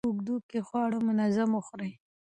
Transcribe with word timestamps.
د 0.03 0.03
ورځې 0.03 0.07
په 0.09 0.11
اوږدو 0.15 0.35
کې 0.49 0.59
خواړه 0.67 0.97
منظم 1.07 1.49
وخورئ. 1.53 1.91